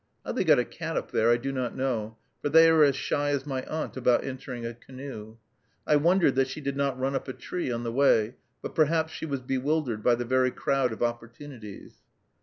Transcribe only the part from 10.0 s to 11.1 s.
by the very crowd of